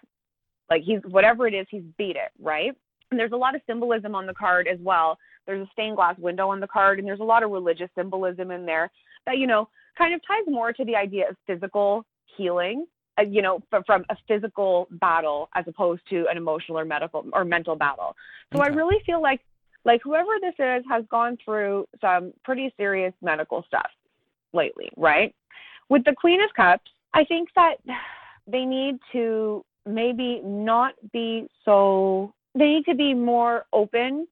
Like 0.69 0.83
he's, 0.83 0.99
whatever 1.05 1.47
it 1.47 1.53
is, 1.53 1.65
he's 1.69 1.83
beat 1.97 2.15
it, 2.15 2.31
right? 2.39 2.71
And 3.11 3.19
there's 3.19 3.31
a 3.31 3.37
lot 3.37 3.55
of 3.55 3.61
symbolism 3.67 4.15
on 4.15 4.25
the 4.25 4.33
card 4.33 4.67
as 4.67 4.79
well. 4.79 5.17
There's 5.45 5.65
a 5.65 5.69
stained 5.71 5.95
glass 5.95 6.17
window 6.17 6.49
on 6.49 6.59
the 6.59 6.67
card, 6.67 6.99
and 6.99 7.07
there's 7.07 7.21
a 7.21 7.23
lot 7.23 7.43
of 7.43 7.51
religious 7.51 7.89
symbolism 7.95 8.51
in 8.51 8.65
there 8.65 8.91
that, 9.25 9.37
you 9.37 9.47
know, 9.47 9.69
kind 9.97 10.13
of 10.13 10.21
ties 10.27 10.43
more 10.47 10.73
to 10.73 10.83
the 10.83 10.95
idea 10.95 11.29
of 11.29 11.37
physical 11.47 12.05
healing 12.35 12.85
uh, 13.17 13.23
you 13.23 13.41
know, 13.41 13.59
from, 13.69 13.83
from 13.83 14.05
a 14.09 14.17
physical 14.27 14.87
battle 14.91 15.49
as 15.55 15.65
opposed 15.67 16.01
to 16.09 16.25
an 16.29 16.37
emotional 16.37 16.77
or 16.77 16.85
medical 16.85 17.25
or 17.33 17.43
mental 17.43 17.75
battle. 17.75 18.15
So 18.53 18.61
I 18.61 18.67
really 18.67 18.97
feel 19.05 19.21
like 19.21 19.41
like 19.85 20.01
whoever 20.03 20.31
this 20.41 20.53
is 20.59 20.83
has 20.89 21.03
gone 21.09 21.37
through 21.43 21.87
some 22.01 22.33
pretty 22.43 22.73
serious 22.77 23.13
medical 23.21 23.63
stuff 23.67 23.89
lately, 24.53 24.89
right? 24.97 25.33
With 25.89 26.03
the 26.03 26.13
Queen 26.13 26.41
of 26.41 26.49
Cups, 26.55 26.91
I 27.13 27.23
think 27.23 27.49
that 27.55 27.75
they 28.45 28.65
need 28.65 28.97
to 29.13 29.63
maybe 29.87 30.41
not 30.43 30.93
be 31.13 31.47
so 31.65 32.33
they 32.55 32.65
need 32.65 32.85
to 32.85 32.95
be 32.95 33.13
more 33.13 33.65
open 33.73 34.27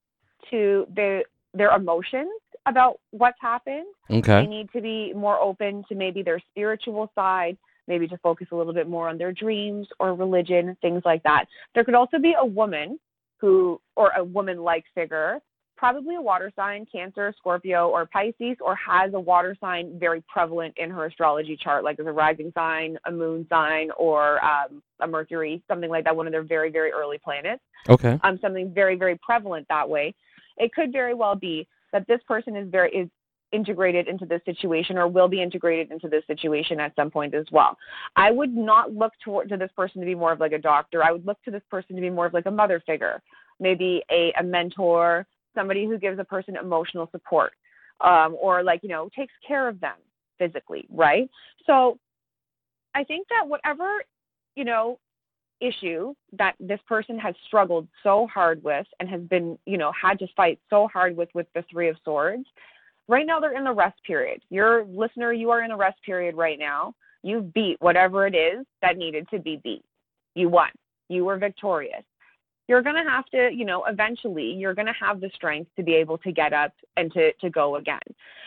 to 0.52 0.86
their 0.96 1.24
their 1.54 1.76
emotions 1.76 2.32
about 2.66 3.00
what's 3.12 3.38
happened 3.40 3.86
Okay. 4.10 4.42
they 4.42 4.48
need 4.48 4.72
to 4.72 4.82
be 4.82 5.14
more 5.14 5.40
open 5.40 5.84
to 5.90 5.96
maybe 5.96 6.22
their 6.22 6.40
spiritual 6.52 7.12
side, 7.16 7.58
maybe 7.88 8.08
to 8.08 8.18
focus 8.20 8.48
a 8.52 8.56
little 8.56 8.74
bit 8.74 8.88
more 8.88 9.10
on 9.10 9.18
their 9.18 9.32
dreams 9.32 9.88
or 10.00 10.14
religion, 10.14 10.78
things 10.82 11.02
like 11.06 11.24
that. 11.24 11.46
There 11.74 11.84
could 11.84 11.96
also 11.96 12.20
be 12.20 12.36
a 12.38 12.46
woman 12.46 13.00
who, 13.38 13.82
or 13.96 14.12
a 14.12 14.24
woman 14.24 14.60
like 14.60 14.86
figure, 14.94 15.40
probably 15.78 16.16
a 16.16 16.22
water 16.22 16.52
sign, 16.56 16.86
Cancer, 16.92 17.34
Scorpio, 17.38 17.90
or 17.90 18.06
Pisces, 18.06 18.58
or 18.62 18.76
has 18.76 19.14
a 19.14 19.20
water 19.20 19.56
sign 19.60 20.00
very 20.00 20.22
prevalent 20.28 20.74
in 20.78 20.90
her 20.90 21.06
astrology 21.06 21.58
chart, 21.62 21.84
like 21.84 22.00
as 22.00 22.06
a 22.06 22.12
rising 22.12 22.52
sign, 22.54 22.98
a 23.06 23.12
moon 23.12 23.46
sign, 23.50 23.90
or 23.98 24.44
um, 24.44 24.82
a 25.02 25.08
Mercury, 25.08 25.62
something 25.68 25.90
like 25.90 26.04
that, 26.06 26.16
one 26.16 26.28
of 26.28 26.32
their 26.32 26.44
very, 26.44 26.72
very 26.72 26.92
early 26.92 27.18
planets 27.18 27.62
Okay. 27.90 28.20
um, 28.24 28.40
something 28.42 28.74
very, 28.74 28.96
very 28.96 29.18
prevalent 29.22 29.66
that 29.70 29.88
way. 29.88 30.16
it 30.58 30.74
could 30.74 30.92
very 30.92 31.14
well 31.14 31.36
be 31.36 31.68
that 31.92 32.08
this 32.08 32.22
person 32.28 32.56
is 32.56 32.70
very 32.70 32.92
is 32.92 33.10
integrated 33.52 34.08
into 34.08 34.26
this 34.26 34.42
situation 34.44 34.98
or 34.98 35.08
will 35.08 35.28
be 35.28 35.42
integrated 35.42 35.92
into 35.92 36.10
this 36.10 36.24
situation 36.28 36.80
at 36.80 36.94
some 36.96 37.10
point 37.10 37.34
as 37.34 37.46
well. 37.52 37.78
I 38.16 38.32
would 38.32 38.54
not 38.54 38.94
look 38.94 39.14
toward 39.24 39.48
to 39.50 39.58
this 39.58 39.72
person 39.76 40.02
to 40.02 40.06
be 40.06 40.16
more 40.16 40.32
of 40.32 40.40
like 40.40 40.52
a 40.52 40.58
doctor. 40.58 41.04
I 41.04 41.12
would 41.12 41.26
look 41.26 41.42
to 41.44 41.52
this 41.52 41.62
person 41.70 41.96
to 41.96 42.02
be 42.02 42.10
more 42.10 42.26
of 42.26 42.34
like 42.34 42.48
a 42.48 42.52
mother 42.52 42.82
figure, 42.86 43.22
maybe 43.60 44.04
a, 44.12 44.34
a 44.40 44.44
mentor, 44.44 45.26
somebody 45.56 45.86
who 45.86 45.98
gives 45.98 46.20
a 46.20 46.24
person 46.24 46.58
emotional 46.58 47.10
support, 47.12 47.54
um, 48.02 48.36
or 48.40 48.64
like, 48.64 48.82
you 48.84 48.90
know, 48.90 49.10
takes 49.16 49.34
care 49.48 49.68
of 49.68 49.80
them 49.80 49.96
physically, 50.38 50.86
right? 50.90 51.30
So 51.66 51.98
I 52.94 53.04
think 53.04 53.28
that 53.30 53.48
whatever, 53.48 54.04
you 54.56 54.66
know, 54.66 55.00
issue 55.62 56.14
that 56.34 56.56
this 56.60 56.80
person 56.88 57.18
has 57.18 57.34
struggled 57.48 57.88
so 58.04 58.28
hard 58.28 58.64
with 58.64 58.86
and 59.00 59.10
has 59.10 59.22
been, 59.22 59.58
you 59.66 59.78
know, 59.78 59.92
had 60.00 60.20
to 60.20 60.28
fight 60.36 60.60
so 60.70 60.88
hard 60.92 61.16
with 61.16 61.30
with 61.34 61.48
the 61.56 61.64
3 61.72 61.90
of 61.90 61.98
swords, 62.04 62.46
right 63.08 63.26
now 63.26 63.40
they're 63.40 63.58
in 63.58 63.64
the 63.64 63.72
rest 63.72 63.98
period. 64.06 64.42
Your 64.50 64.86
listener, 64.86 65.32
you 65.32 65.50
are 65.52 65.64
in 65.64 65.72
a 65.72 65.78
rest 65.78 66.02
period 66.06 66.36
right 66.36 66.60
now. 66.60 66.94
You 67.24 67.42
beat 67.56 67.78
whatever 67.80 68.28
it 68.28 68.36
is 68.36 68.66
that 68.82 68.98
needed 68.98 69.28
to 69.30 69.40
be 69.40 69.60
beat. 69.64 69.84
You 70.36 70.50
won. 70.50 70.70
You 71.10 71.26
were 71.26 71.38
victorious 71.38 72.04
you're 72.68 72.82
going 72.82 72.96
to 72.96 73.10
have 73.10 73.26
to, 73.28 73.50
you 73.54 73.66
know, 73.66 73.86
eventually 73.86 74.52
you're 74.52 74.74
going 74.74 74.88
to 74.88 74.94
have 75.00 75.22
the 75.22 75.30
strength 75.36 75.70
to 75.76 75.84
be 75.84 75.94
able 75.94 76.18
to 76.20 76.32
get 76.32 76.54
up 76.54 76.74
and 76.98 77.12
to, 77.14 77.32
to 77.34 77.50
go 77.50 77.76
again. 77.76 78.00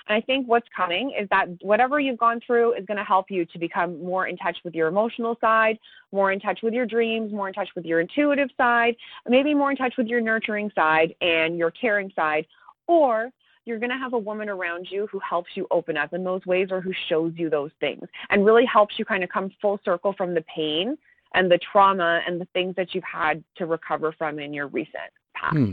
And 0.09 0.17
I 0.17 0.21
think 0.21 0.49
what's 0.49 0.67
coming 0.77 1.15
is 1.19 1.29
that 1.31 1.49
whatever 1.63 2.01
you've 2.01 2.19
gone 2.19 2.41
through 2.45 2.75
is 2.75 2.85
going 2.87 2.97
to 2.97 3.05
help 3.05 3.31
you 3.31 3.45
to 3.47 3.59
become 3.59 4.03
more 4.03 4.27
in 4.27 4.37
touch 4.37 4.59
with 4.65 4.75
your 4.75 4.89
emotional 4.89 5.37
side, 5.41 5.79
more 6.13 6.33
in 6.33 6.41
touch 6.41 6.61
with 6.63 6.75
your 6.75 6.87
dreams, 6.87 7.33
more 7.33 7.49
in 7.49 7.55
touch 7.55 7.69
with 7.77 7.85
your 7.85 8.01
intuitive 8.01 8.49
side, 8.57 8.97
maybe 9.29 9.55
more 9.55 9.71
in 9.71 9.77
touch 9.77 9.95
with 9.97 10.09
your 10.09 10.21
nurturing 10.21 10.71
side 10.75 11.15
and 11.21 11.57
your 11.57 11.71
caring 11.71 12.11
side. 12.17 12.47
Or 12.87 13.31
you're 13.69 13.79
going 13.79 13.91
to 13.91 13.99
have 13.99 14.15
a 14.15 14.19
woman 14.19 14.49
around 14.49 14.89
you 14.91 15.07
who 15.13 15.21
helps 15.21 15.51
you 15.55 15.67
open 15.71 15.97
up 15.97 16.15
in 16.15 16.25
those 16.25 16.45
ways 16.47 16.69
or 16.71 16.81
who 16.81 16.93
shows 17.09 17.35
you 17.37 17.51
those 17.51 17.71
things 17.81 18.09
and 18.31 18.47
really 18.47 18.65
helps 18.65 18.99
you 18.99 19.05
kind 19.05 19.23
of 19.23 19.29
come 19.29 19.51
full 19.61 19.79
circle 19.85 20.15
from 20.17 20.35
the 20.35 20.43
pain 20.43 20.97
and 21.35 21.51
the 21.51 21.59
trauma 21.59 22.21
and 22.27 22.41
the 22.41 22.49
things 22.53 22.75
that 22.77 22.95
you've 22.95 23.05
had 23.05 23.43
to 23.57 23.67
recover 23.67 24.13
from 24.13 24.39
in 24.39 24.53
your 24.53 24.69
recent 24.69 25.13
past. 25.35 25.57
Hmm. 25.57 25.73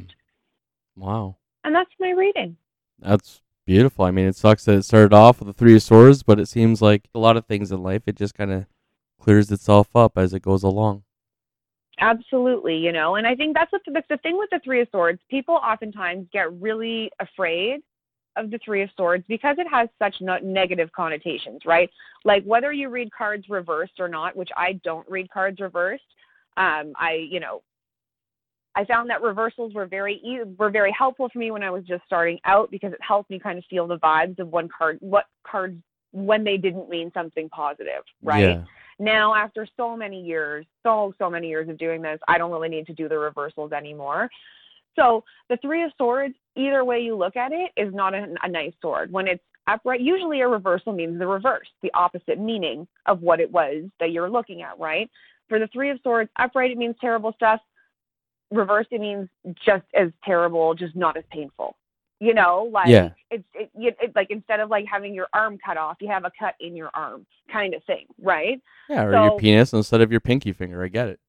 Wow. 0.96 1.38
And 1.64 1.74
that's 1.74 1.92
my 2.00 2.12
reading. 2.12 2.58
That's 3.00 3.42
beautiful. 3.66 4.06
I 4.06 4.12
mean, 4.12 4.28
it 4.28 4.36
sucks 4.36 4.66
that 4.66 4.78
it 4.78 4.84
started 4.84 5.14
off 5.14 5.40
with 5.40 5.48
the 5.48 5.54
Three 5.54 5.76
of 5.76 5.84
Swords, 5.84 6.24
but 6.24 6.40
it 6.40 6.48
seems 6.48 6.82
like 6.82 7.10
a 7.14 7.20
lot 7.20 7.38
of 7.38 7.46
things 7.46 7.72
in 7.72 7.84
life, 7.84 8.04
it 8.06 8.16
just 8.16 8.36
kind 8.36 8.52
of 8.52 8.66
clears 9.20 9.52
itself 9.52 9.96
up 9.96 10.18
as 10.18 10.34
it 10.34 10.42
goes 10.42 10.64
along. 10.64 11.04
Absolutely, 12.00 12.76
you 12.76 12.92
know, 12.92 13.16
and 13.16 13.26
I 13.26 13.36
think 13.36 13.56
that's 13.56 13.72
what 13.72 13.82
the, 13.86 14.04
the 14.10 14.18
thing 14.18 14.38
with 14.38 14.50
the 14.52 14.60
Three 14.64 14.82
of 14.82 14.88
Swords. 14.92 15.20
People 15.30 15.56
oftentimes 15.56 16.28
get 16.32 16.52
really 16.62 17.10
afraid 17.20 17.82
of 18.36 18.52
the 18.52 18.60
Three 18.64 18.82
of 18.82 18.90
Swords 18.96 19.24
because 19.28 19.58
it 19.60 19.68
has 19.70 19.90
such 20.00 20.16
no- 20.22 20.40
negative 20.40 20.92
connotations, 20.92 21.62
right? 21.66 21.90
Like 22.24 22.44
whether 22.44 22.72
you 22.74 22.90
read 22.90 23.12
cards 23.12 23.46
reversed 23.50 24.00
or 24.00 24.08
not, 24.08 24.36
which 24.36 24.50
I 24.56 24.74
don't 24.84 25.10
read 25.10 25.30
cards 25.30 25.60
reversed. 25.60 26.04
Um, 26.58 26.94
I, 26.98 27.28
you 27.30 27.40
know, 27.40 27.62
I 28.76 28.84
found 28.86 29.10
that 29.10 29.22
reversals 29.22 29.74
were 29.74 29.86
very 29.86 30.22
were 30.58 30.70
very 30.70 30.94
helpful 30.98 31.30
for 31.32 31.40
me 31.40 31.52
when 31.52 31.64
I 31.64 31.70
was 31.70 31.84
just 31.86 32.04
starting 32.06 32.40
out 32.44 32.70
because 32.72 32.92
it 32.92 33.00
helped 33.02 33.30
me 33.30 33.40
kind 33.40 33.58
of 33.58 33.64
feel 33.70 33.88
the 33.88 34.00
vibes 34.00 34.38
of 34.40 34.50
one 34.50 34.70
card, 34.76 34.98
what 35.00 35.26
cards 35.50 35.78
when 36.12 36.44
they 36.44 36.58
didn't 36.58 36.90
mean 36.90 37.12
something 37.14 37.50
positive, 37.50 38.04
right? 38.22 38.42
Yeah. 38.42 38.64
Now, 39.00 39.34
after 39.34 39.68
so 39.76 39.96
many 39.96 40.22
years, 40.22 40.66
so 40.84 41.14
so 41.18 41.30
many 41.30 41.48
years 41.48 41.70
of 41.70 41.78
doing 41.78 42.02
this, 42.02 42.20
I 42.28 42.38
don't 42.38 42.52
really 42.52 42.70
need 42.70 42.88
to 42.88 42.94
do 42.94 43.10
the 43.10 43.18
reversals 43.18 43.72
anymore. 43.72 44.30
So 44.96 45.24
the 45.50 45.58
Three 45.58 45.84
of 45.84 45.92
Swords, 45.98 46.36
either 46.56 46.84
way 46.84 47.00
you 47.00 47.16
look 47.16 47.36
at 47.36 47.52
it, 47.52 47.72
is 47.78 47.94
not 47.94 48.14
a, 48.14 48.34
a 48.44 48.50
nice 48.50 48.74
sword. 48.82 49.12
When 49.12 49.28
it's 49.28 49.44
upright, 49.68 50.02
usually 50.02 50.42
a 50.42 50.48
reversal 50.48 50.94
means 50.94 51.20
the 51.20 51.28
reverse, 51.28 51.68
the 51.82 51.94
opposite 51.94 52.40
meaning 52.40 52.88
of 53.06 53.22
what 53.22 53.40
it 53.40 53.52
was 53.52 53.84
that 54.00 54.12
you're 54.12 54.30
looking 54.30 54.62
at, 54.62 54.80
right? 54.80 55.10
For 55.50 55.60
the 55.60 55.68
Three 55.68 55.90
of 55.92 56.00
Swords, 56.02 56.30
upright 56.38 56.72
it 56.72 56.78
means 56.78 56.96
terrible 57.00 57.34
stuff. 57.34 57.60
Reversed 58.52 58.90
it 58.92 59.02
means 59.02 59.28
just 59.66 59.86
as 59.94 60.10
terrible, 60.24 60.74
just 60.76 60.96
not 60.96 61.18
as 61.18 61.24
painful. 61.32 61.76
You 62.20 62.34
know, 62.34 62.70
like 62.72 62.88
yeah. 62.88 63.10
it's 63.30 63.44
it, 63.54 63.70
it, 63.76 64.16
like 64.16 64.28
instead 64.30 64.62
of 64.62 64.70
like 64.70 64.86
having 64.90 65.14
your 65.14 65.28
arm 65.34 65.58
cut 65.64 65.76
off, 65.76 65.98
you 66.00 66.08
have 66.08 66.24
a 66.24 66.32
cut 66.40 66.56
in 66.62 66.74
your 66.74 66.90
arm, 66.94 67.26
kind 67.52 67.74
of 67.74 67.84
thing, 67.84 68.06
right? 68.22 68.62
Yeah, 68.90 69.04
or 69.04 69.12
so, 69.12 69.24
your 69.24 69.38
penis 69.38 69.74
instead 69.74 70.00
of 70.00 70.12
your 70.12 70.22
pinky 70.22 70.54
finger. 70.54 70.82
I 70.82 70.88
get 70.88 71.10
it 71.10 71.20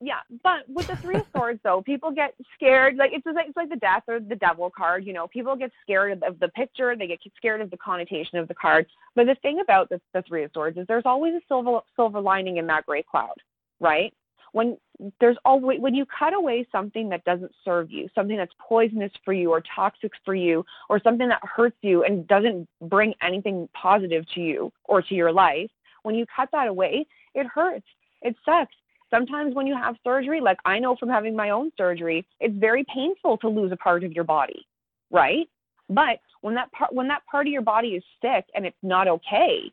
yeah, 0.00 0.20
but 0.44 0.68
with 0.68 0.86
the 0.86 0.96
three 0.96 1.18
of 1.18 1.26
swords 1.32 1.60
though, 1.64 1.82
people 1.82 2.10
get 2.10 2.34
scared. 2.54 2.96
Like 2.96 3.10
it's 3.12 3.26
like 3.26 3.46
it's 3.48 3.56
like 3.56 3.68
the 3.68 3.76
death 3.76 4.04
or 4.06 4.20
the 4.20 4.36
devil 4.36 4.70
card. 4.70 5.04
You 5.04 5.12
know, 5.12 5.26
people 5.26 5.56
get 5.56 5.72
scared 5.82 6.22
of 6.22 6.38
the 6.38 6.48
picture. 6.48 6.94
They 6.96 7.08
get 7.08 7.20
scared 7.36 7.60
of 7.60 7.70
the 7.70 7.76
connotation 7.76 8.38
of 8.38 8.48
the 8.48 8.54
card. 8.54 8.86
But 9.14 9.26
the 9.26 9.36
thing 9.42 9.60
about 9.60 9.88
the, 9.88 10.00
the 10.14 10.22
three 10.22 10.44
of 10.44 10.50
swords 10.54 10.78
is 10.78 10.86
there's 10.86 11.06
always 11.06 11.34
a 11.34 11.40
silver 11.48 11.80
silver 11.96 12.20
lining 12.20 12.58
in 12.58 12.66
that 12.68 12.86
gray 12.86 13.02
cloud, 13.02 13.34
right? 13.80 14.14
When 14.52 14.78
there's 15.20 15.36
always 15.44 15.80
when 15.80 15.94
you 15.94 16.06
cut 16.06 16.32
away 16.32 16.66
something 16.70 17.08
that 17.08 17.24
doesn't 17.24 17.52
serve 17.64 17.90
you, 17.90 18.08
something 18.14 18.36
that's 18.36 18.54
poisonous 18.60 19.12
for 19.24 19.32
you 19.32 19.50
or 19.50 19.62
toxic 19.74 20.12
for 20.24 20.34
you, 20.34 20.64
or 20.88 21.00
something 21.00 21.28
that 21.28 21.40
hurts 21.42 21.76
you 21.82 22.04
and 22.04 22.26
doesn't 22.28 22.68
bring 22.82 23.14
anything 23.20 23.68
positive 23.74 24.24
to 24.34 24.40
you 24.40 24.72
or 24.84 25.02
to 25.02 25.14
your 25.14 25.32
life, 25.32 25.70
when 26.04 26.14
you 26.14 26.24
cut 26.34 26.48
that 26.52 26.68
away, 26.68 27.04
it 27.34 27.46
hurts. 27.46 27.86
It 28.22 28.34
sucks 28.44 28.74
Sometimes 29.10 29.54
when 29.54 29.66
you 29.66 29.74
have 29.74 29.96
surgery, 30.04 30.40
like 30.40 30.58
I 30.64 30.78
know 30.78 30.96
from 30.96 31.08
having 31.08 31.34
my 31.34 31.50
own 31.50 31.70
surgery, 31.76 32.26
it's 32.40 32.56
very 32.56 32.84
painful 32.94 33.38
to 33.38 33.48
lose 33.48 33.72
a 33.72 33.76
part 33.76 34.04
of 34.04 34.12
your 34.12 34.24
body, 34.24 34.66
right? 35.10 35.48
But 35.88 36.18
when 36.42 36.54
that 36.54 36.70
part 36.72 36.92
when 36.92 37.08
that 37.08 37.22
part 37.30 37.46
of 37.46 37.52
your 37.52 37.62
body 37.62 37.88
is 37.88 38.04
sick 38.20 38.44
and 38.54 38.66
it's 38.66 38.76
not 38.82 39.08
okay, 39.08 39.72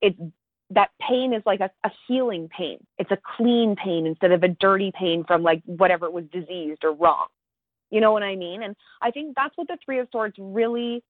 it's 0.00 0.18
that 0.70 0.90
pain 1.00 1.32
is 1.32 1.42
like 1.46 1.60
a, 1.60 1.70
a 1.84 1.90
healing 2.08 2.48
pain. 2.56 2.78
It's 2.98 3.12
a 3.12 3.18
clean 3.36 3.76
pain 3.76 4.06
instead 4.06 4.32
of 4.32 4.42
a 4.42 4.48
dirty 4.48 4.90
pain 4.98 5.24
from 5.24 5.42
like 5.42 5.62
whatever 5.66 6.10
was 6.10 6.24
diseased 6.32 6.82
or 6.82 6.94
wrong. 6.94 7.26
You 7.90 8.00
know 8.00 8.10
what 8.10 8.24
I 8.24 8.34
mean? 8.34 8.64
And 8.64 8.74
I 9.00 9.12
think 9.12 9.36
that's 9.36 9.56
what 9.56 9.68
the 9.68 9.78
Three 9.84 10.00
of 10.00 10.08
Swords 10.10 10.34
really 10.38 11.04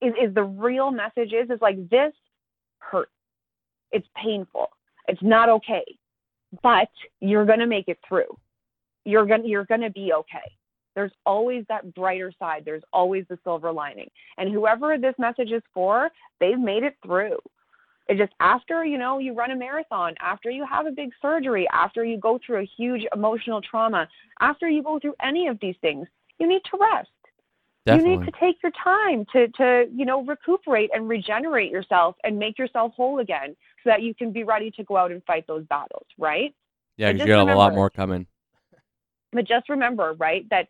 is, 0.00 0.14
is 0.22 0.34
the 0.34 0.44
real 0.44 0.90
message 0.90 1.34
is, 1.34 1.50
is 1.50 1.60
like 1.60 1.90
this 1.90 2.14
hurts. 2.78 3.10
It's 3.92 4.06
painful. 4.16 4.68
It's 5.06 5.22
not 5.22 5.50
okay 5.50 5.84
but 6.62 6.90
you're 7.20 7.46
going 7.46 7.58
to 7.58 7.66
make 7.66 7.88
it 7.88 7.98
through. 8.06 8.36
You're 9.04 9.26
going 9.26 9.46
you're 9.46 9.64
going 9.64 9.80
to 9.80 9.90
be 9.90 10.12
okay. 10.12 10.52
There's 10.94 11.12
always 11.24 11.64
that 11.68 11.94
brighter 11.94 12.32
side. 12.38 12.62
There's 12.64 12.82
always 12.92 13.24
the 13.28 13.38
silver 13.44 13.70
lining. 13.70 14.10
And 14.36 14.52
whoever 14.52 14.98
this 14.98 15.14
message 15.18 15.52
is 15.52 15.62
for, 15.72 16.10
they've 16.40 16.58
made 16.58 16.82
it 16.82 16.96
through. 17.04 17.38
It 18.08 18.16
just 18.16 18.32
after, 18.40 18.84
you 18.84 18.98
know, 18.98 19.18
you 19.18 19.34
run 19.34 19.50
a 19.50 19.56
marathon, 19.56 20.14
after 20.20 20.50
you 20.50 20.64
have 20.66 20.86
a 20.86 20.90
big 20.90 21.10
surgery, 21.20 21.68
after 21.72 22.04
you 22.04 22.18
go 22.18 22.40
through 22.44 22.62
a 22.62 22.70
huge 22.76 23.06
emotional 23.14 23.60
trauma, 23.60 24.08
after 24.40 24.68
you 24.68 24.82
go 24.82 24.98
through 24.98 25.14
any 25.22 25.46
of 25.46 25.58
these 25.60 25.76
things, 25.82 26.08
you 26.38 26.48
need 26.48 26.62
to 26.70 26.78
rest. 26.80 27.10
Definitely. 27.84 28.10
You 28.10 28.18
need 28.18 28.26
to 28.26 28.32
take 28.40 28.56
your 28.62 28.72
time 28.82 29.24
to 29.32 29.48
to, 29.48 29.84
you 29.94 30.04
know, 30.04 30.24
recuperate 30.24 30.90
and 30.92 31.08
regenerate 31.08 31.70
yourself 31.70 32.16
and 32.24 32.38
make 32.38 32.58
yourself 32.58 32.92
whole 32.96 33.20
again 33.20 33.54
so 33.84 33.90
that 33.90 34.02
you 34.02 34.14
can 34.14 34.32
be 34.32 34.44
ready 34.44 34.70
to 34.72 34.84
go 34.84 34.96
out 34.96 35.10
and 35.12 35.22
fight 35.24 35.46
those 35.46 35.64
battles, 35.66 36.06
right? 36.18 36.54
Yeah, 36.96 37.12
because 37.12 37.26
you 37.26 37.32
have 37.34 37.48
a 37.48 37.54
lot 37.54 37.74
more 37.74 37.90
coming. 37.90 38.26
But 39.32 39.46
just 39.46 39.68
remember, 39.68 40.14
right, 40.18 40.48
that 40.50 40.68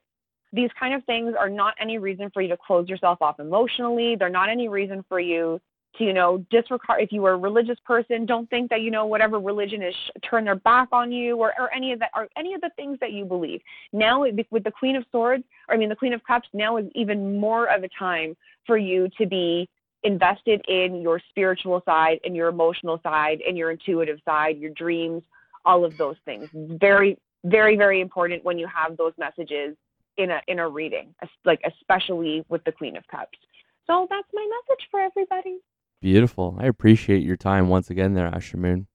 these 0.53 0.71
kind 0.79 0.95
of 0.95 1.05
things 1.05 1.35
are 1.39 1.49
not 1.49 1.75
any 1.81 1.99
reason 1.99 2.31
for 2.33 2.43
you 2.43 2.49
to 2.49 2.57
close 2.57 2.89
yourself 2.89 3.19
off 3.21 3.39
emotionally. 3.39 4.17
They're 4.17 4.29
not 4.29 4.49
any 4.49 4.69
reason 4.69 5.05
for 5.09 5.21
you 5.21 5.61
to, 5.97 6.05
you 6.05 6.13
know, 6.13 6.45
disregard. 6.51 7.03
If 7.03 7.13
you 7.13 7.25
are 7.27 7.33
a 7.33 7.39
religious 7.39 7.79
person, 7.85 8.27
don't 8.27 8.49
think 8.51 8.71
that, 8.71 8.81
you 8.81 8.91
know, 8.91 9.07
whatever 9.07 9.39
religion 9.39 9.83
is 9.83 9.95
turn 10.29 10.45
their 10.45 10.55
back 10.55 10.89
on 10.93 11.13
you 11.13 11.37
or, 11.37 11.53
or 11.59 11.73
any 11.75 11.93
of 11.93 11.99
that, 12.01 12.11
or 12.15 12.29
any 12.37 12.55
of 12.55 12.61
the 12.61 12.71
things 12.77 12.99
that 13.01 13.13
you 13.13 13.25
believe. 13.25 13.61
Now, 13.93 14.23
with 14.23 14.65
the 14.65 14.71
Queen 14.71 14.97
of 14.97 15.05
Swords, 15.11 15.45
or 15.69 15.75
I 15.75 15.79
mean, 15.79 15.89
the 15.89 15.97
Queen 15.97 16.13
of 16.13 16.25
Cups, 16.25 16.49
now 16.53 16.79
is 16.79 16.87
even 16.95 17.39
more 17.39 17.67
of 17.67 17.85
a 17.85 17.89
time 17.99 18.37
for 18.67 18.77
you 18.77 19.09
to 19.19 19.27
be 19.27 19.69
invested 20.09 20.65
in 20.69 21.03
your 21.03 21.21
spiritual 21.29 21.83
side 21.85 22.19
and 22.25 22.35
your 22.35 22.49
emotional 22.49 22.99
side 23.03 23.41
and 23.47 23.59
your 23.59 23.71
intuitive 23.71 24.19
side, 24.25 24.59
your 24.59 24.71
dreams, 24.71 25.23
all 25.67 25.85
of 25.85 25.97
those 25.99 26.17
things. 26.25 26.49
Very, 26.55 27.19
very, 27.45 27.77
very 27.77 28.01
important 28.01 28.43
when 28.43 28.59
you 28.59 28.67
have 28.67 28.97
those 28.97 29.13
messages 29.19 29.77
in 30.17 30.31
a 30.31 30.41
in 30.49 30.59
a 30.59 30.69
reading, 30.69 31.15
like 31.45 31.61
especially 31.65 32.45
with 32.49 32.65
the 32.65 32.73
Queen 32.73 32.97
of 32.97 33.07
Cups. 33.09 33.39
So 33.87 34.07
that's 34.09 34.29
my 34.33 34.49
message 34.57 34.89
for 34.91 35.01
everybody. 35.01 35.59
Beautiful. 36.01 36.57
I 36.59 36.67
appreciate 36.67 37.23
your 37.23 37.37
time 37.37 37.69
once 37.69 37.91
again 37.91 38.15
there, 38.15 38.27
Asher 38.27 38.57
Moon. 38.57 38.87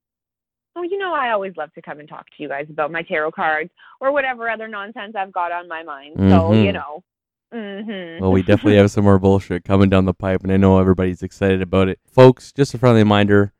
Oh, 0.75 0.81
you 0.81 0.97
know 0.97 1.13
I 1.13 1.31
always 1.31 1.55
love 1.55 1.71
to 1.73 1.81
come 1.83 1.99
and 1.99 2.09
talk 2.09 2.25
to 2.25 2.41
you 2.41 2.49
guys 2.49 2.65
about 2.69 2.91
my 2.91 3.03
tarot 3.03 3.33
cards 3.33 3.69
or 4.01 4.11
whatever 4.11 4.49
other 4.49 4.67
nonsense 4.67 5.13
I've 5.15 5.31
got 5.31 5.51
on 5.51 5.67
my 5.67 5.83
mind. 5.83 6.17
Mm-hmm. 6.17 6.31
So, 6.31 6.53
you 6.53 6.71
know, 6.71 7.03
Mm-hmm. 7.53 8.21
Well, 8.21 8.31
we 8.31 8.41
definitely 8.41 8.77
have 8.77 8.91
some 8.91 9.03
more 9.03 9.19
bullshit 9.19 9.63
coming 9.63 9.89
down 9.89 10.05
the 10.05 10.13
pipe, 10.13 10.43
and 10.43 10.51
I 10.51 10.57
know 10.57 10.79
everybody's 10.79 11.21
excited 11.21 11.61
about 11.61 11.87
it. 11.87 11.99
Folks, 12.11 12.51
just 12.51 12.73
a 12.73 12.77
friendly 12.77 13.01
reminder 13.01 13.53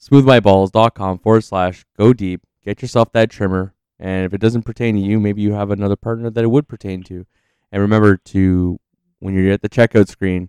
smoothmyballs.com 0.00 1.18
forward 1.18 1.44
slash 1.44 1.84
go 1.96 2.12
deep. 2.12 2.42
Get 2.64 2.82
yourself 2.82 3.12
that 3.12 3.30
trimmer. 3.30 3.74
And 3.98 4.24
if 4.26 4.34
it 4.34 4.40
doesn't 4.40 4.62
pertain 4.62 4.96
to 4.96 5.00
you, 5.00 5.20
maybe 5.20 5.42
you 5.42 5.52
have 5.52 5.70
another 5.70 5.96
partner 5.96 6.28
that 6.28 6.42
it 6.42 6.50
would 6.50 6.68
pertain 6.68 7.02
to. 7.04 7.24
And 7.70 7.80
remember 7.80 8.16
to, 8.16 8.80
when 9.20 9.34
you're 9.34 9.52
at 9.52 9.62
the 9.62 9.68
checkout 9.68 10.08
screen, 10.08 10.48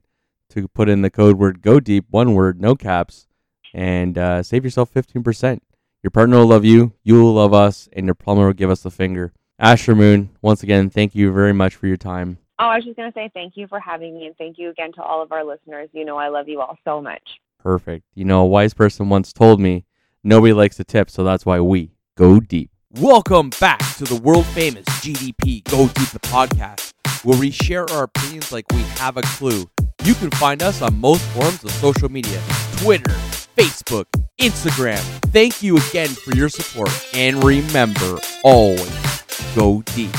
to 0.50 0.68
put 0.68 0.90
in 0.90 1.02
the 1.02 1.10
code 1.10 1.38
word 1.38 1.62
Go 1.62 1.80
Deep, 1.80 2.06
one 2.10 2.34
word, 2.34 2.62
no 2.62 2.76
caps, 2.76 3.28
and 3.74 4.18
uh, 4.18 4.44
save 4.44 4.64
yourself 4.64 4.94
15%. 4.94 5.60
Your 6.04 6.12
partner 6.12 6.38
will 6.38 6.48
love 6.48 6.66
you, 6.66 6.94
you 7.04 7.22
will 7.22 7.34
love 7.34 7.54
us, 7.54 7.88
and 7.94 8.06
your 8.06 8.16
plumber 8.16 8.48
will 8.48 8.54
give 8.54 8.70
us 8.70 8.82
the 8.82 8.92
finger. 8.92 9.34
Asher 9.58 9.96
Moon, 9.96 10.32
once 10.42 10.62
again, 10.62 10.90
thank 10.90 11.16
you 11.16 11.32
very 11.32 11.54
much 11.54 11.76
for 11.76 11.88
your 11.88 11.98
time. 11.98 12.40
Oh, 12.60 12.66
I 12.66 12.76
was 12.76 12.86
just 12.86 12.98
going 12.98 13.12
to 13.12 13.16
say 13.16 13.32
thank 13.34 13.58
you 13.58 13.68
for 13.68 13.80
having 13.80 14.14
me 14.14 14.28
and 14.28 14.38
thank 14.38 14.60
you 14.60 14.70
again 14.70 14.92
to 14.94 15.02
all 15.02 15.24
of 15.24 15.32
our 15.32 15.44
listeners. 15.44 15.90
You 15.92 16.06
know, 16.06 16.18
I 16.18 16.28
love 16.28 16.48
you 16.48 16.62
all 16.62 16.78
so 16.86 17.02
much. 17.02 17.40
Perfect. 17.60 18.06
You 18.14 18.26
know, 18.26 18.42
a 18.42 18.46
wise 18.46 18.76
person 18.76 19.10
once 19.10 19.34
told 19.34 19.60
me 19.60 19.86
nobody 20.24 20.54
likes 20.54 20.76
to 20.78 20.84
tip, 20.84 21.10
so 21.10 21.24
that's 21.24 21.48
why 21.48 21.60
we 21.60 21.96
go 22.16 22.40
deep. 22.40 22.70
Welcome 22.92 23.50
back 23.60 23.80
to 23.96 24.04
the 24.04 24.22
world 24.22 24.46
famous 24.48 24.86
GDP 24.86 25.64
Go 25.64 25.88
Deep 25.88 26.10
the 26.10 26.20
podcast, 26.20 26.94
where 27.24 27.40
we 27.40 27.50
share 27.50 27.90
our 27.90 28.04
opinions 28.04 28.52
like 28.52 28.66
we 28.72 28.82
have 29.00 29.18
a 29.18 29.24
clue. 29.24 29.68
You 30.04 30.14
can 30.14 30.30
find 30.32 30.62
us 30.62 30.84
on 30.84 31.00
most 31.00 31.24
forms 31.30 31.64
of 31.64 31.72
social 31.72 32.10
media 32.10 32.40
Twitter, 32.78 33.10
Facebook, 33.58 34.06
Instagram. 34.40 35.02
Thank 35.32 35.64
you 35.64 35.78
again 35.78 36.10
for 36.10 36.36
your 36.36 36.50
support, 36.50 36.92
and 37.16 37.44
remember 37.44 38.20
always 38.44 39.24
go 39.56 39.82
deep. 39.96 40.16